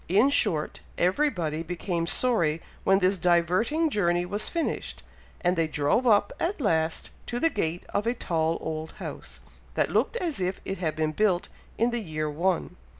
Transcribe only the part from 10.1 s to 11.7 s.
as if it had been built